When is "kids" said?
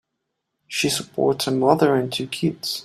2.25-2.79